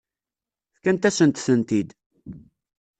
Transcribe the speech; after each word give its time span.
Fkant-asent-tent-id. 0.77 1.89